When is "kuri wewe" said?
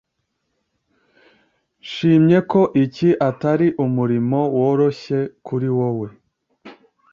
5.45-6.07